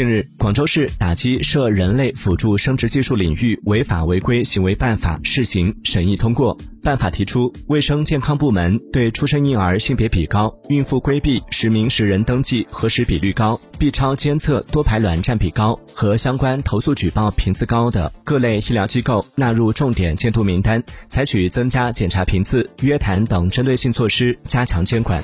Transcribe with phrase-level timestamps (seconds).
[0.00, 6.56] 近日广州市打击涉人类辅助生殖技术领域违法违规行为办法试行审议通过。
[6.82, 25.22] 办法提出卫生健康部门对出生婴儿性别比高孕妇规避实名实人登记核实比率高 b 超监测多排卵占比高和相关投诉举报频次高的各类医疗机构纳入重点监督名单采取增加检查频次约谈等针对性措施加强监管。